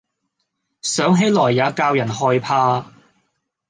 [0.81, 2.91] 想起來也教人害怕。